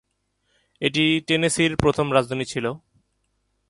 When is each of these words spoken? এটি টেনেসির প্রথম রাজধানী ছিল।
এটি 0.81 1.03
টেনেসির 1.27 1.71
প্রথম 1.75 2.05
রাজধানী 2.13 2.45
ছিল। 2.45 2.65